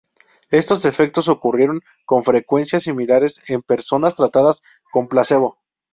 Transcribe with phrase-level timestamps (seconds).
[0.49, 5.59] Estos efectos ocurrieron con frecuencias similares en personas tratadas con placebo.